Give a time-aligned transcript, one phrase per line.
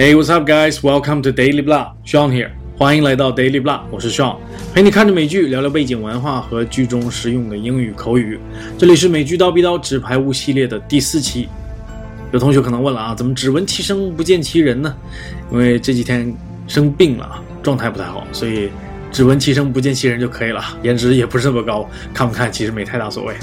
[0.00, 0.82] Hey, what's up, guys?
[0.82, 1.92] Welcome to Daily Blah.
[2.06, 2.48] Sean here.
[2.78, 4.38] 欢迎来到 Daily Blah，我是 Sean，
[4.72, 8.40] 陪你看着美剧，聊聊背景文化和剧中实用的英语口语。
[8.78, 11.50] 这里是美剧刀逼刀纸牌屋系列的第四期。
[12.32, 14.96] 有同学可能问了啊，怎么只闻其声不见其人呢？
[15.52, 16.34] 因为这几天
[16.66, 18.70] 生病了，状态不太好，所以
[19.12, 20.64] 只闻其声不见其人就可以了。
[20.82, 23.34] 颜值也不是那么高，看不看其实没太大所谓。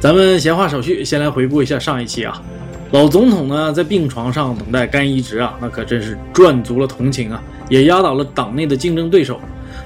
[0.00, 2.42] 咱们闲话少叙，先来回顾一下上一期啊。
[2.90, 9.38] 老总统呢，在病床上等待肝移植啊，那可真是赚足了同情啊，也压倒了党内的竞争对手。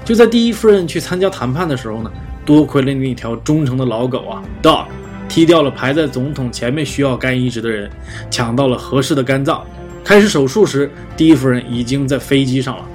[0.05, 2.09] 就在第一夫人去参加谈判的时候呢，
[2.45, 4.85] 多亏了那条忠诚的老狗啊，Dog，
[5.27, 7.89] 踢掉了排在总统前面需要肝移植的人，
[8.31, 9.61] 抢到了合适的肝脏。
[10.01, 12.85] 开始手术时，第一夫人已经在飞机上了，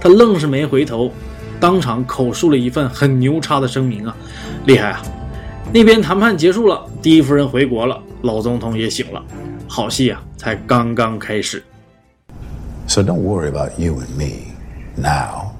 [0.00, 1.12] 她愣是没回头，
[1.60, 4.16] 当场口述了一份很牛叉的声明啊，
[4.64, 5.02] 厉害啊！
[5.74, 9.22] 那边谈判结束了，第一夫人回国了，老总统也醒了。
[9.68, 11.62] 好戏啊，才刚刚开始。
[12.88, 14.54] So don't worry about you and me
[14.96, 15.52] now.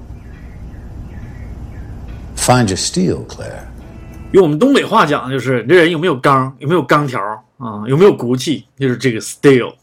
[2.35, 3.65] Find your steel, Claire.
[4.31, 7.21] 用我们东北话讲，就是这人有没有刚，有没有钢条
[7.57, 9.73] 啊，有没有骨气，就是这个 steel。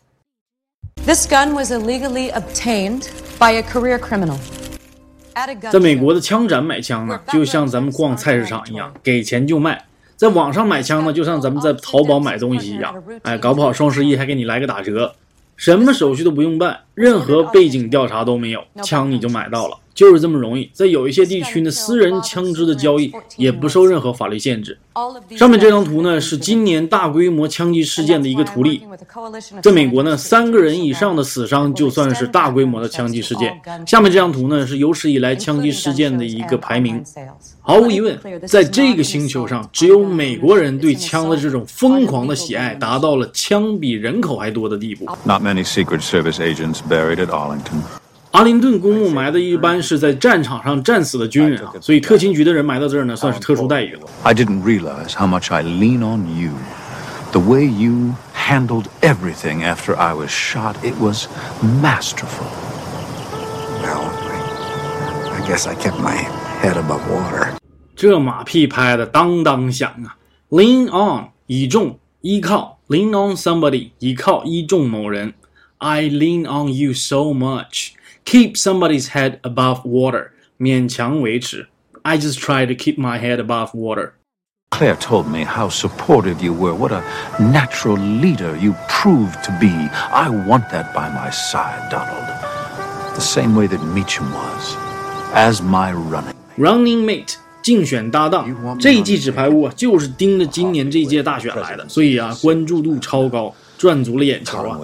[1.05, 3.05] This gun was illegally obtained
[3.38, 4.38] by a career criminal.
[5.70, 9.84] 在美国的枪展买枪呢，就像咱们逛菜市场一样，给钱就卖。
[10.17, 15.14] 在网上买枪呢，就像咱们在淘宝买东西一样，哎，搞不好双十一还给你来个打折，
[15.56, 19.77] 什么手续都不用办，任何背景调查都没有，枪你就买到了。
[19.97, 24.78] 就是这么容易，在有一些地区呢，私人枪支的交易也不受任何法律限制。
[25.36, 28.83] 上面这张图呢，是今年大规模枪击事件的一个图例。
[29.62, 33.58] 在美国呢，三个人以上的死伤就算是大规模的枪击事件。
[33.86, 37.02] 下面这张图呢，是有史以来枪击事件的一个排名。
[37.62, 45.06] 毫无疑问，在这个星球上，只有美国人对枪的这种疯狂的喜爱，达到了枪比人口还多的地步。
[45.24, 47.80] Not many Secret Service agents buried at Arlington.
[48.37, 54.01] 阿灵顿公墓埋的一般是在战场上战死的军人啊，所以特勤局的人埋到这儿呢，算是特殊待遇了。
[54.24, 56.51] I didn't realize how much I lean on you.
[57.33, 61.29] The way you handled everything after I was shot, it was
[61.63, 62.46] masterful.
[63.80, 64.11] Well,
[65.33, 66.27] I guess I kept my
[66.61, 67.55] head above water.
[67.96, 70.19] 这马屁拍的当当响啊
[70.51, 75.33] ！Lean on，倚重、依靠；lean on somebody，依靠、依重某人。
[75.79, 77.92] I lean on you so much.
[78.26, 81.67] Keep somebody's head above water，勉强维持。
[82.04, 84.11] I just try to keep my head above water.
[84.71, 87.04] Claire told me how supportive you were, what a
[87.39, 89.89] natural leader you proved to be.
[90.11, 92.26] I want that by my side, Donald.
[93.14, 94.76] The same way that Meacham was,
[95.33, 96.58] as my running mate.
[96.58, 98.48] Running mate，竞选搭档。
[98.80, 103.54] 这一季纸牌屋啊，就是盯着今年这一届大选来的，所以啊，关注度超高。
[103.79, 104.79] 赚足了眼球啊！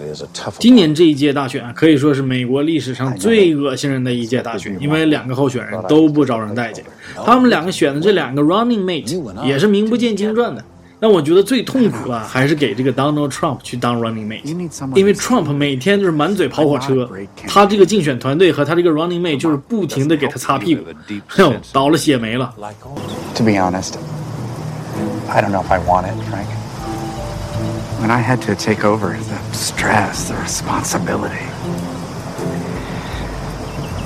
[0.59, 6.85] 今年这一届大选啊可以说是美国历史上最恶心人的一届大选，因为两个候选人都不招人待见。
[7.25, 10.65] 他们两个选的这两个 running mate 也是名不见经传的。
[11.01, 14.45] 但我觉得最痛苦啊还是给这个 Donald Trump 去当 running mate，
[14.95, 17.11] 因为 Trump 每天就是满嘴跑火车，
[17.49, 20.85] 他这个竞选团队和他这个 running mate 就是不停的给他擦屁股，
[21.39, 22.55] 哟， 倒了血霉了。
[23.35, 23.95] To be honest,
[25.29, 26.62] I don't know if I want it, Frank.
[28.02, 31.46] when I had to take over the stress, the responsibility.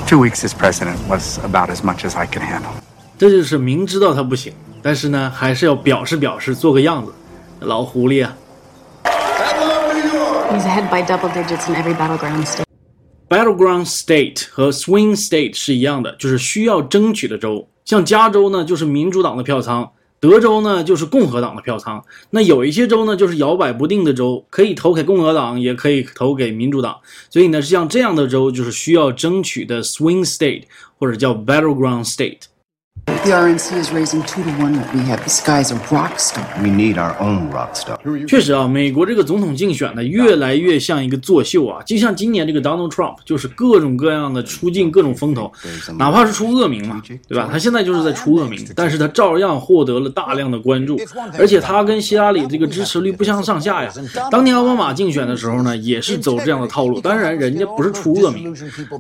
[0.08, 2.72] Two weeks as president was about as much as I could handle.
[3.18, 7.14] 这就是明知道他不行，但是呢，还是要表示表示，做个样子。
[7.62, 8.36] 老狐狸啊！
[10.52, 12.66] He's ahead by double digits in every battleground state.
[13.30, 17.70] Battleground state 和 swing state 是一样的，就是需要争取的州。
[17.86, 19.90] 像加州呢，就是民主党的票仓。
[20.19, 22.03] 德州呢，就是共和党的票仓。
[22.31, 26.99] 那有一些州呢，就是摇摆不定的州，可以投给共和党，也可以投给民主党。
[27.29, 30.65] 所以呢，像这样的州，就是需要争取的 swing state，
[30.99, 32.41] 或者叫 battleground state。
[33.27, 35.21] The RNC is raising two to one that we have.
[35.25, 36.45] This guy's a rock star.
[36.63, 37.99] We need our own rock star.
[38.29, 41.83] 确实啊，美国这个总统竞选呢，越来越像一个作秀啊。
[41.85, 45.53] 就像今年这个 Donald Trump，就是各种各样的出尽各种风头，
[45.99, 47.49] 哪怕是出恶名嘛，对吧？
[47.51, 50.97] 他现在就是在出恶名，但是他照样获得了大量的关注，
[51.37, 53.93] 而且他跟希拉里这个支持率不相上下呀。
[54.31, 57.01] 当年奥巴马竞选的时候呢，也是走这样的套路。
[57.01, 58.55] 当然，人家不是出恶名，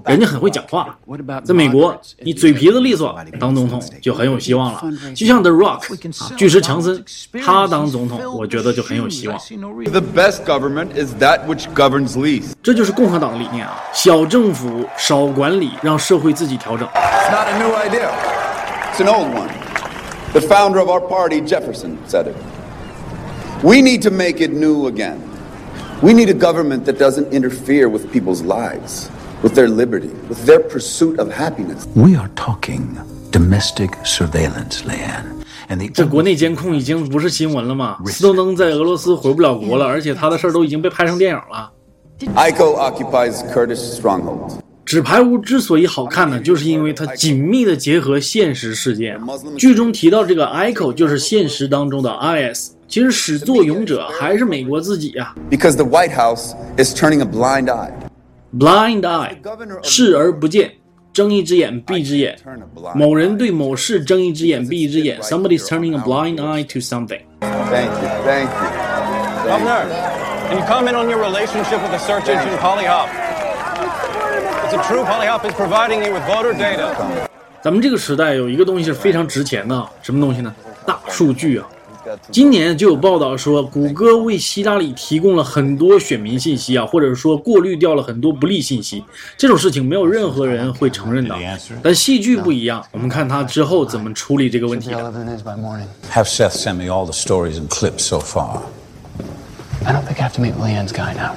[0.06, 0.98] 人家很会讲话。
[1.44, 3.80] 在美国，你嘴皮子利索，当总统。
[4.02, 4.81] 就很有希望了，
[5.15, 5.93] 就像 The Rock
[6.23, 7.03] 啊，巨石强森，
[7.43, 9.37] 他当总统，我觉得就很有希望。
[9.39, 12.51] The best government is that which governs least。
[12.63, 16.87] 这就是共和党的理念啊，小政府少管理，让社会自己调整。
[16.87, 18.09] It's not a new idea.
[18.93, 19.49] It's an old one.
[20.33, 22.35] The founder of our party, Jefferson, said it.
[23.63, 25.17] We need to make it new again.
[26.01, 29.09] We need a government that doesn't interfere with people's lives,
[29.43, 31.85] with their liberty, with their pursuit of happiness.
[31.95, 32.97] We are talking
[33.36, 35.44] domestic surveillance, Leanne.
[35.68, 37.98] And 这国内监控已经不是新闻了吗？
[38.06, 41.70] 斯诺登在俄罗斯回不了国了，而且他的事儿都已经被拍成电影了。
[42.34, 44.54] ICO occupies Kurdish strongholds.
[44.86, 49.20] 纸牌屋之所以好看呢，就是因为它紧密的结合现实事件。
[49.58, 57.90] 剧中提到这个 ICO 就是现实当中的 IS，其实始作俑者还是美国自己呀、Because the White House is turning a blind eye.
[58.56, 59.36] Blind eye，
[59.82, 60.72] 视而不见，
[61.16, 62.36] 睁一只眼闭一只眼。
[62.94, 65.18] 某人对某事睁一只眼闭一只眼。
[65.22, 67.22] Somebody's turning a blind eye to something。
[67.40, 69.48] Thank you, thank you.
[69.48, 69.86] Governor,
[70.50, 73.08] can you comment on your relationship with the search engine Polyhop?
[74.68, 76.94] Is it true Polyhop is providing you with voter data?
[77.62, 80.54] 咱们这个时代有一个东西是非常值钱的，什么东西呢？
[80.84, 81.66] 大数据啊！
[82.30, 89.02] 今年就有报道说，谷歌为希拉里提供了很多选民信息啊，或者说过滤掉了很多不利信息。
[89.36, 91.36] 这种事情没有任何人会承认的。
[91.82, 94.90] 但戏剧不一样，我们看他之后怎么处理这个问题。
[94.90, 98.62] Have Seth send me all the stories and clips so far.
[99.84, 101.34] I don't think I have to meet Leanne's guy now.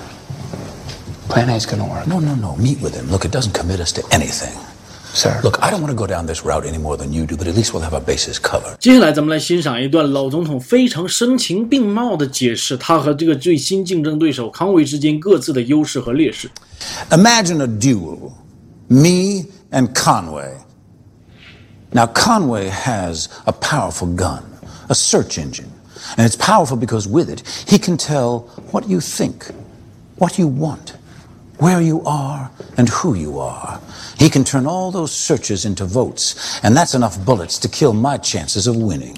[1.28, 2.08] Plan A's gonna work.
[2.08, 2.56] No, no, no.
[2.56, 3.12] Meet with him.
[3.12, 4.58] Look, it doesn't commit us to anything.
[5.13, 5.41] Sir.
[5.45, 7.47] Look, I don't want to go down this route any more than you do, but
[7.47, 8.77] at least we'll have our bases covered.
[8.79, 16.51] 接下来咱们来欣赏一段老总统非常声情并茂的解释他和这个最新竞争对手康维之间各自的优势和劣势。
[17.11, 18.33] Imagine a duel.
[18.89, 20.53] Me and Conway.
[21.93, 24.43] Now, Conway has a powerful gun,
[24.89, 25.71] a search engine.
[26.17, 28.41] And it's powerful because with it, he can tell
[28.73, 29.47] what you think,
[30.17, 30.95] what you want,
[31.60, 33.82] where you are, and who you are.
[34.18, 38.18] He can turn all those searches into votes, and that's enough bullets to kill my
[38.18, 39.18] chances of winning.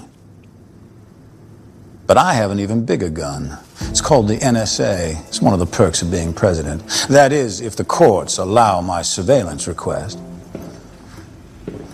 [2.07, 3.57] But I have an even bigger gun.
[3.81, 5.27] It's called the NSA.
[5.27, 6.85] It's one of the perks of being president.
[7.09, 10.19] That is, if the courts allow my surveillance request.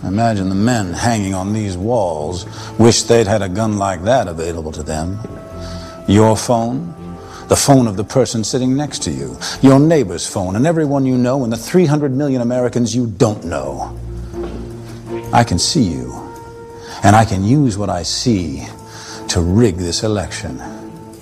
[0.02, 2.46] Imagine the men hanging on these walls
[2.78, 5.18] wish they'd had a gun like that available to them.
[6.08, 6.94] Your phone,
[7.48, 11.16] the phone of the person sitting next to you, your neighbor's phone, and everyone you
[11.16, 13.98] know, and the 300 million Americans you don't know.
[15.32, 16.12] I can see you,
[17.02, 18.66] and I can use what I see
[19.28, 20.58] to rig this election.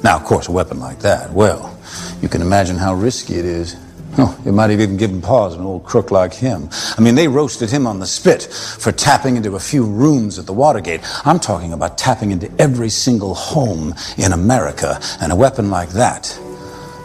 [0.02, 1.78] Now, of course, a weapon like that, well,
[2.20, 3.76] you can imagine how risky it is.
[4.18, 6.68] Oh, it might have even given pause an old crook like him.
[6.98, 10.46] I mean, they roasted him on the spit for tapping into a few rooms at
[10.46, 11.00] the Watergate.
[11.25, 16.38] I'm talking about tapping into every single home in America, and a weapon like that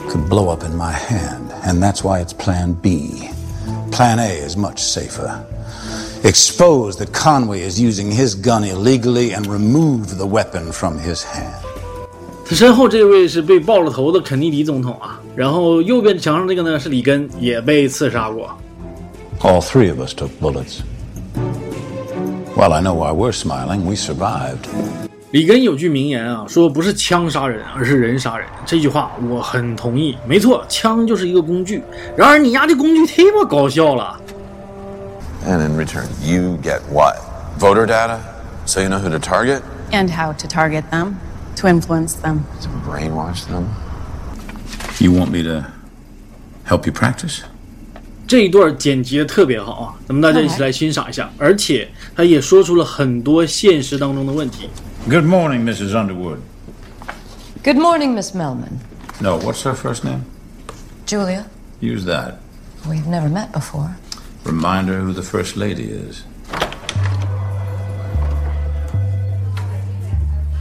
[0.08, 1.52] could blow up in my hand.
[1.64, 3.30] And that's why it's Plan B.
[3.92, 5.46] Plan A is much safer.
[6.24, 11.62] Expose that Conway is using his gun illegally and remove the weapon from his hand.
[12.48, 18.49] 他身后这位是被爆了头的肯尼迪总统啊， 然后右边墙上这个呢是里根，也被刺杀过。
[19.39, 20.81] All three of us took bullets.
[22.55, 23.81] Well, I know why we're smiling.
[23.81, 24.67] We survived.
[25.31, 28.45] 里根有句名言啊，说不是枪杀人，而是人杀人。
[28.65, 31.81] 这句话我很同意，没错，枪就是一个工具。
[32.17, 34.19] 然而你丫这工具忒么搞笑了。
[35.47, 37.15] And in return, you get what?
[37.57, 38.19] Voter data?
[38.65, 39.61] So you know who to target?
[39.91, 41.15] And how to target them,
[41.55, 42.41] to influence them.
[42.61, 43.63] To brainwash them?
[45.00, 45.66] You want me to
[46.66, 47.40] help you practice?
[48.26, 51.30] 这一段剪辑的特别好啊，咱们大家一起来欣赏一下。
[51.38, 54.68] 而且他也说出了很多现实当中的问题。
[55.08, 55.92] Good morning, Mrs.
[55.92, 56.38] Underwood.
[57.62, 58.78] Good morning, Miss Melman.
[59.20, 60.24] No, what's her first name?
[61.06, 61.44] Julia,
[61.80, 62.34] Use that.
[62.88, 63.96] we've never met before.
[64.44, 66.24] Remind her who the First Lady is.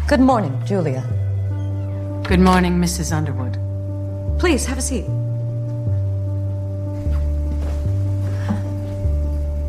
[0.07, 1.03] Good morning, Julia.
[2.27, 3.11] Good morning, Mrs.
[3.11, 3.57] Underwood.
[4.40, 5.04] Please have a seat.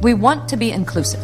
[0.01, 1.21] We want to be inclusive.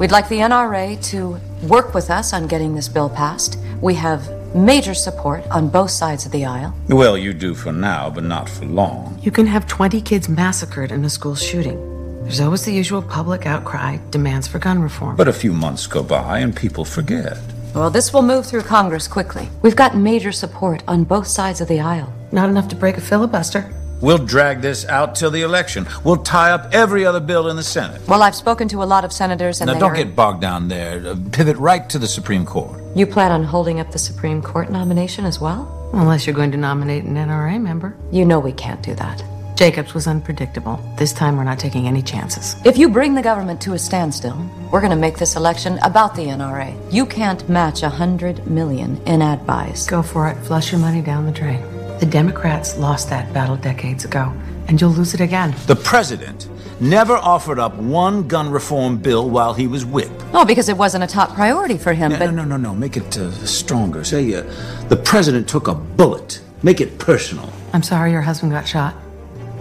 [0.00, 3.58] We'd like the NRA to work with us on getting this bill passed.
[3.82, 6.74] We have major support on both sides of the aisle.
[6.88, 9.18] Well, you do for now, but not for long.
[9.22, 11.78] You can have 20 kids massacred in a school shooting.
[12.22, 15.16] There's always the usual public outcry, demands for gun reform.
[15.16, 17.36] But a few months go by and people forget.
[17.74, 19.50] Well, this will move through Congress quickly.
[19.60, 22.14] We've got major support on both sides of the aisle.
[22.32, 23.72] Not enough to break a filibuster.
[24.00, 25.86] We'll drag this out till the election.
[26.04, 28.00] We'll tie up every other bill in the Senate.
[28.06, 30.40] Well, I've spoken to a lot of senators, and now, they don't are- get bogged
[30.40, 31.04] down there.
[31.04, 32.80] Uh, pivot right to the Supreme Court.
[32.94, 35.74] You plan on holding up the Supreme Court nomination as well?
[35.92, 37.96] Unless you're going to nominate an NRA member.
[38.12, 39.22] You know we can't do that.
[39.56, 40.78] Jacobs was unpredictable.
[40.96, 42.54] This time we're not taking any chances.
[42.64, 44.38] If you bring the government to a standstill,
[44.70, 46.76] we're going to make this election about the NRA.
[46.92, 49.88] You can't match a hundred million in ad buys.
[49.88, 50.36] Go for it.
[50.46, 51.60] Flush your money down the drain.
[52.00, 54.32] The Democrats lost that battle decades ago,
[54.68, 55.54] and you'll lose it again.
[55.66, 56.48] The president
[56.80, 60.10] never offered up one gun reform bill while he was whip.
[60.32, 62.74] Oh, because it wasn't a top priority for him, No, but no, no, no, no.
[62.74, 64.04] Make it uh, stronger.
[64.04, 64.42] Say uh,
[64.88, 66.40] the president took a bullet.
[66.62, 67.52] Make it personal.
[67.72, 68.94] I'm sorry your husband got shot,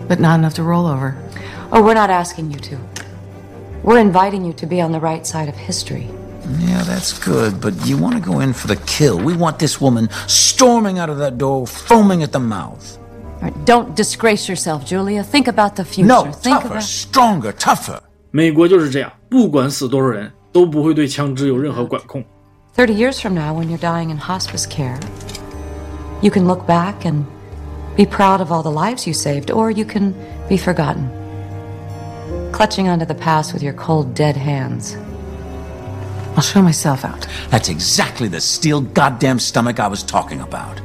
[0.07, 1.17] but not enough to roll over.
[1.71, 2.79] oh, we're not asking you to.
[3.83, 6.07] We're inviting you to be on the right side of history.
[6.58, 9.18] Yeah, that's good, but you want to go in for the kill.
[9.18, 12.98] We want this woman storming out of that door, foaming at the mouth.
[13.40, 15.22] All right, don't disgrace yourself, Julia.
[15.22, 16.08] Think about the future.
[16.08, 18.00] No, Think tougher, about stronger, tougher.
[18.30, 22.24] 美国就是这样，不管死多少人，都不会对枪支有任何管控。
[22.76, 24.98] 30 years from now when you're dying in hospice care.
[26.22, 27.24] You can look back and
[27.96, 30.14] be proud of all the lives you saved, or you can
[30.48, 31.08] be forgotten.
[32.52, 34.96] Clutching onto the past with your cold, dead hands.
[36.37, 37.25] I'll show myself out.
[37.49, 40.79] That's exactly the steel goddamn stomach I was talking about.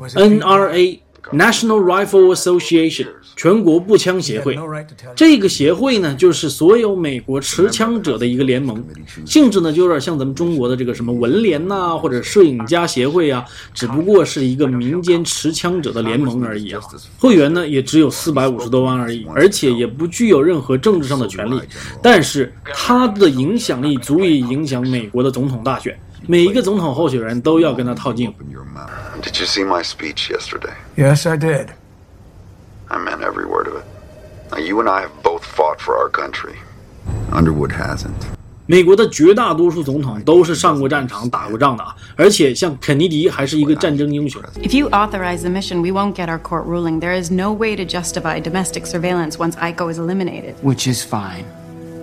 [0.00, 4.58] NRA National Rifle Association 全国步枪协会，
[5.16, 8.84] 这个协会呢，就是所有美国持枪者的一个联盟，
[9.26, 16.80] 性质呢就有点像咱们中国的这个什么文联呐、或者摄影家协会啊，只不过是一个民间持枪者的联盟而已啊。
[17.18, 21.60] 会员呢也只有四百五十多万而已，而且也不具有任何政治上的权利，
[22.02, 25.98] 但是它的影响力足以影响美国的总统大选。
[26.26, 28.36] 每一个总统候选人都要跟他套近乎。
[29.23, 30.73] Did you see my speech yesterday?
[30.95, 31.73] Yes, I did.
[32.89, 33.85] I meant every word of it.
[34.51, 36.55] Now, you and I have both fought for our country.
[37.31, 38.15] Underwood hasn't.
[38.65, 44.39] 美国的绝大多数总统都是上过战场、打过仗的啊，而且像肯尼迪还是一个战争英雄。
[44.61, 46.99] If you authorize the mission, we won't get our court ruling.
[46.99, 50.53] There is no way to justify domestic surveillance once ICO is eliminated.
[50.61, 51.45] Which is fine.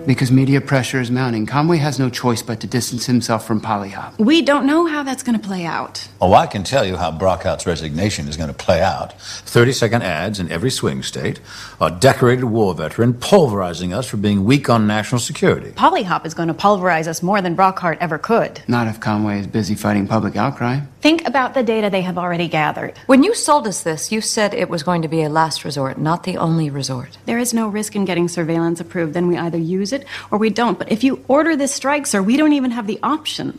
[0.06, 1.46] Because media pressure is mounting.
[1.46, 4.18] Conway has no choice but to distance himself from Pollyhop.
[4.18, 6.08] We don't know how that's going to play out.
[6.20, 9.20] Oh, I can tell you how Brockhart's resignation is going to play out.
[9.20, 11.40] 30 second ads in every swing state,
[11.80, 15.70] a decorated war veteran pulverizing us for being weak on national security.
[15.72, 18.62] Pollyhop is going to pulverize us more than Brockhart ever could.
[18.66, 20.80] Not if Conway is busy fighting public outcry.
[21.02, 22.96] Think about the data they have already gathered.
[23.06, 25.98] When you sold us this, you said it was going to be a last resort,
[25.98, 27.18] not the only resort.
[27.26, 29.12] There is no risk in getting surveillance approved.
[29.12, 30.78] Then we either use it or we don't.
[30.78, 33.58] But if you order this strike, sir, we don't even have the option.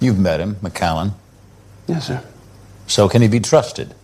[0.00, 1.12] You've met him, McCallan.
[1.86, 2.24] Yes, sir.
[2.88, 3.94] So can he be trusted?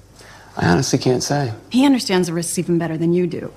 [0.56, 1.52] I honestly can't say.
[1.70, 3.52] He understands the risks even better than you do.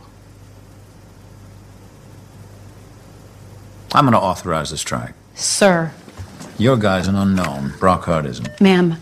[3.93, 5.13] I'm going to authorize the strike.
[5.35, 5.91] Sir.
[6.60, 7.72] Your guy's an unknown.
[7.78, 8.60] Brockhart isn't.
[8.60, 8.96] Ma'am.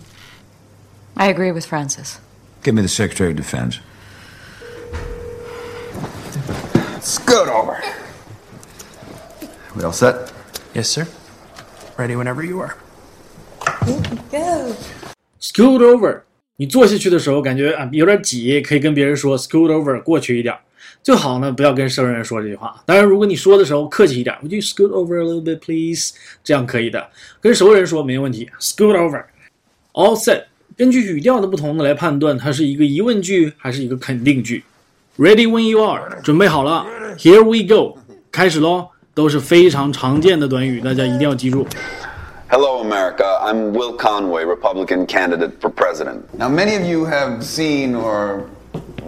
[1.16, 2.18] I agree with Francis.
[2.62, 3.78] Give me the Secretary of Defense.
[7.00, 7.82] Scoot over.
[9.76, 10.32] We all set?
[10.74, 11.06] Yes, sir.
[11.96, 12.76] Ready whenever you are.
[15.38, 16.22] Scoot over，
[16.56, 20.56] 你坐下去的时候感觉啊有点挤，可以跟别人说 scoot over，过去一点。
[21.02, 22.82] 最好呢不要跟熟人说这句话。
[22.86, 26.12] 当然，如果你说的时候客气一点，Would you scoot over a little bit, please？
[26.42, 27.06] 这样可以的。
[27.40, 30.44] 跟熟人说没问题，scoot over。All set。
[30.76, 34.64] 根据语调的不同呢来判断它是一个疑问句还是一个肯定句。
[35.16, 36.84] Ready when you are，准备好了，
[37.16, 37.98] Here we go，
[38.32, 38.88] 开始喽。
[39.14, 41.64] 都是非常常见的短语，大家一定要记住。
[42.48, 43.22] Hello, America.
[43.44, 46.22] I'm Will Conway, Republican candidate for president.
[46.36, 48.40] Now, many of you have seen or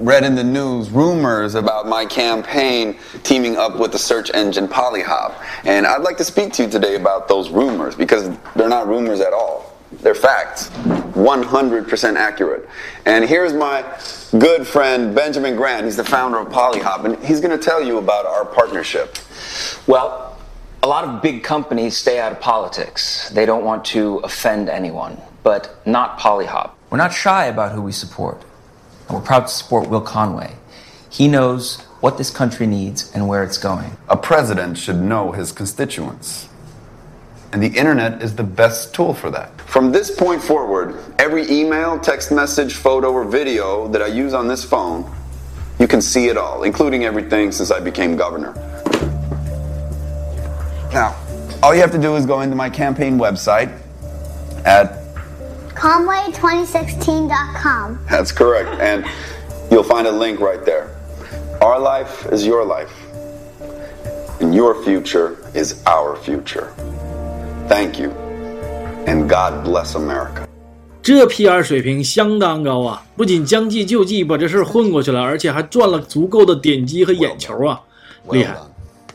[0.01, 5.35] read in the news rumors about my campaign teaming up with the search engine Pollyhop.
[5.63, 9.19] And I'd like to speak to you today about those rumors because they're not rumors
[9.19, 9.77] at all.
[10.01, 10.69] They're facts.
[10.69, 12.67] 100% accurate.
[13.05, 13.83] And here's my
[14.39, 15.85] good friend Benjamin Grant.
[15.85, 19.17] He's the founder of Pollyhop, and he's going to tell you about our partnership.
[19.85, 20.39] Well,
[20.81, 23.29] a lot of big companies stay out of politics.
[23.29, 26.71] They don't want to offend anyone, but not Pollyhop.
[26.89, 28.41] We're not shy about who we support.
[29.11, 30.55] And we're proud to support Will Conway.
[31.09, 33.97] He knows what this country needs and where it's going.
[34.07, 36.47] A president should know his constituents.
[37.51, 39.59] And the internet is the best tool for that.
[39.63, 44.47] From this point forward, every email, text message, photo, or video that I use on
[44.47, 45.13] this phone,
[45.77, 48.53] you can see it all, including everything since I became governor.
[50.93, 51.21] Now,
[51.61, 53.77] all you have to do is go into my campaign website
[54.63, 55.00] at
[55.80, 57.98] Conway2016.com.
[58.08, 58.70] That's correct.
[58.80, 59.04] And
[59.70, 60.88] you'll find a link right there.
[61.60, 62.94] Our life is your life.
[64.40, 66.72] And your future is our future.
[67.68, 68.10] Thank you.
[69.06, 70.46] And God bless America.
[71.02, 73.02] 这 PR 水平相当高啊！
[73.16, 77.80] 不仅将计就计把这事儿混过去了，而且还赚了足够的点击和眼球啊，
[78.30, 78.56] 厉害！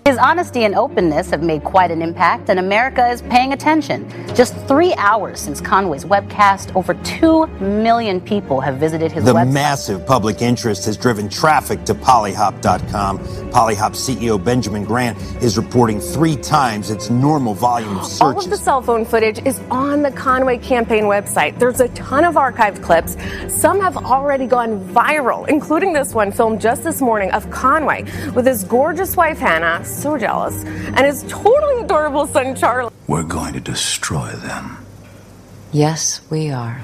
[0.07, 4.09] His honesty and openness have made quite an impact, and America is paying attention.
[4.37, 9.53] Just three hours since Conway's webcast, over 2 million people have visited his the website.
[9.53, 13.19] massive public interest has driven traffic to pollyhop.com.
[13.51, 18.21] Pollyhop CEO Benjamin Grant is reporting three times its normal volume of searches.
[18.21, 21.59] All of the cell phone footage is on the Conway campaign website.
[21.59, 23.17] There's a ton of archived clips.
[23.53, 28.05] Some have already gone viral, including this one filmed just this morning of Conway
[28.37, 30.64] with his gorgeous wife Hannah, so jealous,
[30.96, 32.92] and his totally adorable son Charlie.
[33.08, 34.78] We're going to destroy them.
[35.72, 36.82] Yes, we are.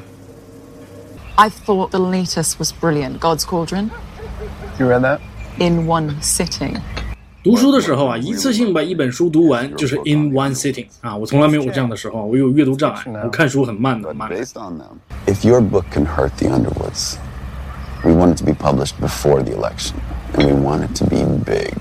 [1.37, 3.19] I thought the latest was brilliant.
[3.19, 3.91] God's Cauldron.
[4.79, 5.19] You read that?
[5.59, 6.79] In one sitting.
[7.43, 14.35] 读书的时候啊，一次性把一本书读完就是 in one sitting 啊，我从来没有过这样的时候，我有阅读障碍，我看书很慢的，慢的。
[15.25, 17.15] If your book can hurt the Underwoods,
[18.03, 19.95] we want it to be published before the election,
[20.33, 21.73] and we want it to be big.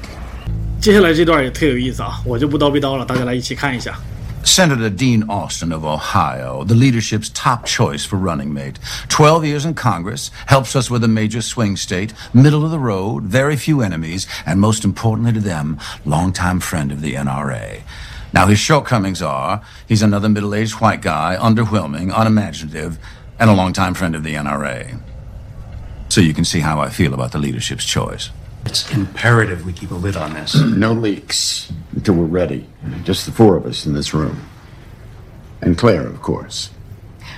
[0.80, 3.98] 接下来这段也特有意思啊，我就不叨逼叨了，大家来一起看一下。
[4.44, 8.76] Senator Dean Austin of Ohio, the leadership's top choice for running mate.
[9.08, 13.24] 12 years in Congress, helps us with a major swing state, middle of the road,
[13.24, 17.80] very few enemies, and most importantly to them, longtime friend of the NRA.
[18.32, 22.98] Now, his shortcomings are he's another middle aged white guy, underwhelming, unimaginative,
[23.40, 25.00] and a longtime friend of the NRA.
[26.08, 28.30] So you can see how I feel about the leadership's choice.
[28.64, 30.54] It's imperative we keep a lid on this.
[30.54, 32.66] no leaks until we're ready.
[33.04, 34.40] Just the four of us in this room.
[35.62, 36.70] And Claire, of course.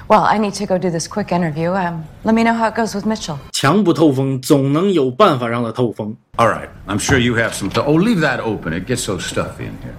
[0.08, 1.70] Well, I need to go do this quick interview.
[1.72, 3.38] Um, let me know how it goes with Mitchell.
[3.52, 6.16] 墙不透风，总能有办法让它透风。
[6.36, 7.70] All right, I'm sure you have some.
[7.84, 8.72] oh, leave that open.
[8.72, 9.94] It gets so stuffy in here.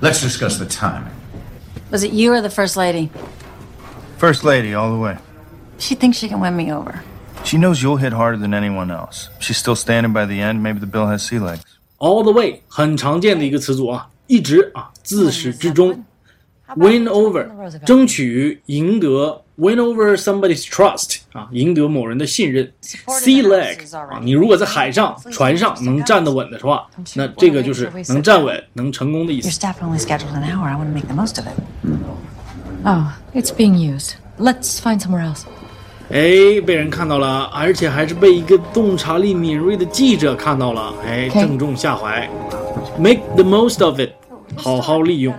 [0.00, 1.14] Let's discuss the timing.
[1.92, 3.08] Was it you or the First Lady?
[4.18, 5.16] First lady, all the way.
[5.78, 7.02] She thinks she can win me over.
[7.48, 9.28] She knows you'll hit harder than anyone else.
[9.38, 10.62] She's still standing by the end.
[10.62, 11.60] Maybe the bill has sea legs.
[11.98, 16.04] All the way 很常见的一个词组啊，一直啊，自始至终。
[16.76, 17.46] Win over，
[17.84, 22.72] 争取赢得，win over somebody's trust 啊，赢得某人的信任。
[22.82, 29.60] Sea leg 啊，你如果在海上、船上能站得稳的话，那这个就是能站稳、能成功的意 Your 思。
[29.60, 30.66] staff only scheduled an hour.
[30.66, 31.54] I want to make the most of it.
[32.84, 34.14] Oh, it's being used.
[34.38, 35.44] Let's find somewhere else.
[36.10, 41.40] 哎，被人看到了，而且还是被一个洞察力敏锐的记者看到了，哎， Okay.
[41.40, 42.28] 正中下怀。
[42.98, 44.10] Make the most of it，
[44.56, 45.34] 好好利用。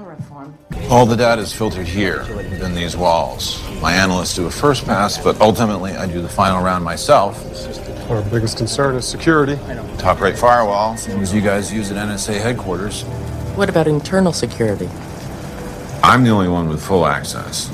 [0.89, 3.57] All the data is filtered here within these walls.
[3.81, 7.35] My analysts do a first pass, but ultimately I do the final round myself.
[8.09, 9.57] Our biggest concern is security.
[9.97, 13.03] Top rate firewall, same as you guys use at NSA headquarters.
[13.55, 14.89] What about internal security?
[16.03, 17.69] I'm the only one with full access.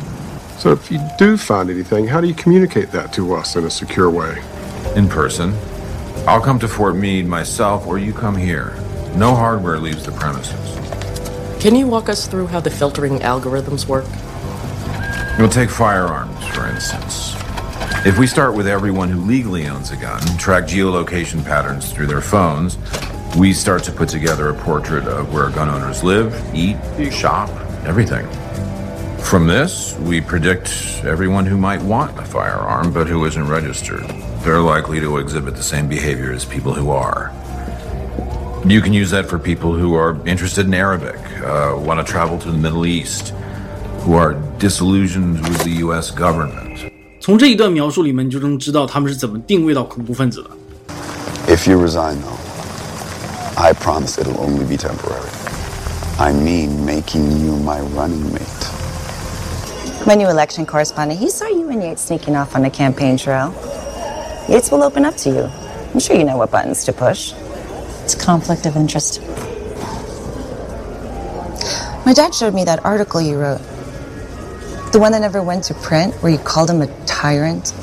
[0.58, 3.70] So if you do find anything, how do you communicate that to us in a
[3.70, 4.42] secure way?
[4.96, 5.54] In person.
[6.26, 8.74] I'll come to Fort Meade myself, or you come here.
[9.14, 10.54] No hardware leaves the premises.
[11.62, 14.06] Can you walk us through how the filtering algorithms work?
[15.38, 17.34] We'll take firearms, for instance.
[18.06, 22.20] If we start with everyone who legally owns a gun, track geolocation patterns through their
[22.22, 22.78] phones,
[23.36, 26.78] we start to put together a portrait of where gun owners live, eat,
[27.12, 27.50] shop,
[27.84, 28.26] everything.
[29.25, 30.69] From this, we predict
[31.05, 34.03] everyone who might want a firearm but who isn't registered.
[34.43, 37.31] They're likely to exhibit the same behavior as people who are.
[38.65, 42.37] You can use that for people who are interested in Arabic, uh, want to travel
[42.39, 43.33] to the Middle East,
[44.01, 46.11] who are disillusioned with the U.S.
[46.11, 46.91] government.
[47.19, 50.49] 从这一段描述里面，你就能知道他们是怎么定位到恐怖分子的。
[51.47, 52.37] If you resign, though,
[53.55, 55.29] I promise it'll only be temporary.
[56.17, 58.74] I mean making you my running mate.
[60.06, 63.52] My new election correspondent, he saw you and Yates sneaking off on the campaign trail.
[64.48, 65.42] Yates will open up to you.
[65.92, 67.32] I'm sure you know what buttons to push.
[68.04, 69.20] It's conflict of interest.
[72.06, 73.58] My dad showed me that article you wrote.
[74.92, 77.74] The one that never went to print, where you called him a tyrant.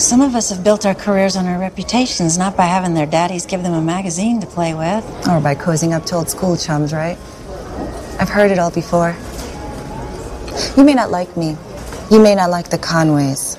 [0.00, 3.44] Some of us have built our careers on our reputations, not by having their daddies
[3.44, 5.04] give them a magazine to play with.
[5.28, 7.18] Or by cozying up to old school chums, right?
[8.18, 9.14] I've heard it all before.
[10.76, 11.56] You may not like me.
[12.10, 13.56] You may not like the Conways.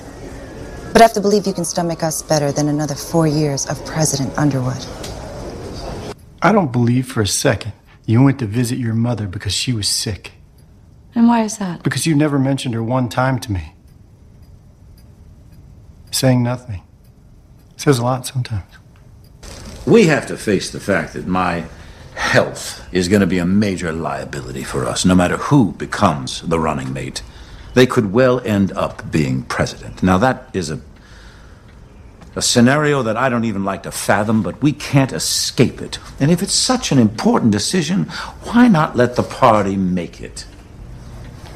[0.92, 3.84] But I have to believe you can stomach us better than another four years of
[3.84, 4.84] President Underwood.
[6.40, 7.72] I don't believe for a second
[8.06, 10.32] you went to visit your mother because she was sick.
[11.14, 11.82] And why is that?
[11.82, 13.74] Because you never mentioned her one time to me.
[16.10, 16.82] Saying nothing
[17.76, 18.64] says a lot sometimes.
[19.86, 21.64] We have to face the fact that my
[22.34, 26.58] health is going to be a major liability for us, no matter who becomes the
[26.58, 27.22] running mate.
[27.74, 30.02] They could well end up being president.
[30.02, 30.78] Now, that is a
[32.36, 36.00] A scenario that I don't even like to fathom, but we can't escape it.
[36.18, 38.10] And if it's such an important decision,
[38.50, 40.44] why not let the party make it?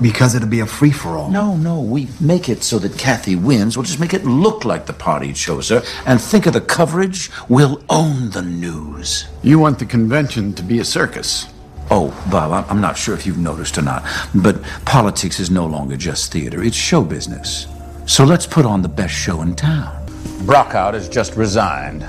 [0.01, 1.31] Because it'll be a free for all.
[1.31, 3.77] No, no, we make it so that Kathy wins.
[3.77, 5.83] We'll just make it look like the party chose her.
[6.07, 7.31] And think of the coverage.
[7.49, 9.27] We'll own the news.
[9.43, 11.47] You want the convention to be a circus.
[11.91, 15.97] Oh, Bob, I'm not sure if you've noticed or not, but politics is no longer
[15.97, 17.67] just theater, it's show business.
[18.05, 20.07] So let's put on the best show in town.
[20.45, 22.03] Brockhart has just resigned,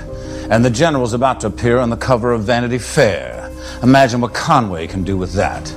[0.50, 3.50] and the general's about to appear on the cover of Vanity Fair.
[3.82, 5.74] Imagine what Conway can do with that.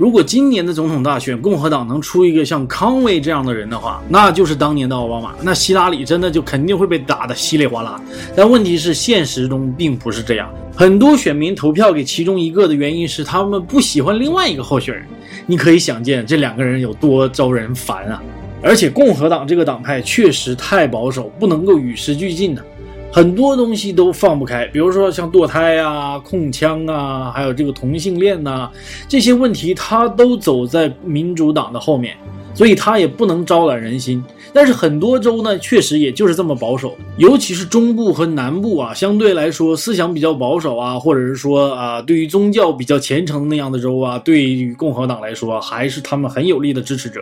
[0.00, 5.34] 如果今年的总统大选共和党能出一个像康威这样的人的话，那就是当年的奥巴马。
[5.42, 8.00] 那希拉里真的就肯定会被打得稀里哗啦。
[8.34, 10.50] 但问题是，现实中并不是这样。
[10.74, 15.04] 很多选民投票给其中一个的原因是他们不喜欢另外一个候选人。
[15.44, 18.22] 你可以想见这两个人有多招人烦啊！
[18.62, 22.64] 而且共和党这个党派确实太保守，不能够与时俱进的。
[23.12, 28.70] 很多东西都放不开，比如说像堕胎啊、控枪啊，还有这个同性恋呐，
[29.08, 32.16] 这些问题他都走在民主党的后面，
[32.54, 34.24] 所以他也不能招揽人心。
[34.52, 47.20] 但是很多州呢，确实也就是这么保守，尤其是中部和南部啊，相对来说思想比较保守啊，或者是说啊，对于宗教比较虔诚那样的州啊，对于共和党来说还是他们很有力的支持者。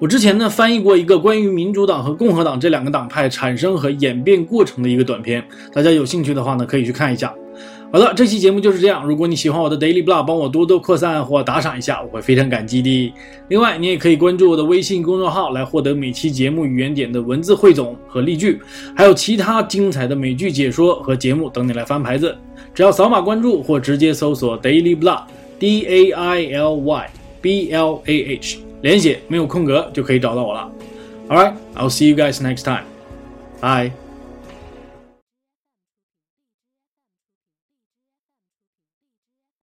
[0.00, 7.34] 我之前呢翻译过一个关于民主党和共和党这两个党派产生和演变过程的一个短片，大家有兴趣的话呢可以去看一下。
[7.92, 9.04] 好了，这期节目就是这样。
[9.06, 13.12] 如果你喜欢我的 Daily Blah，帮我多多扩散或打赏一下，我会非常感激的。
[13.48, 18.58] 另外，你也可以关注我的微信公众号来获得每期节目语言点的文字汇总和例句，
[18.96, 22.34] 还有其他精彩的美剧解说和节目等你来翻牌子。
[22.72, 27.10] 只要扫码关注或直接搜索 Daily Blah，D A I L Y
[27.42, 28.69] B L A H。
[28.81, 30.71] 连写没有空格就可以找到我了。
[31.27, 32.85] All right, I'll see you guys next time.
[33.59, 33.91] Bye.